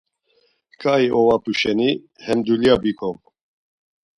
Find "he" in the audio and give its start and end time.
2.23-2.33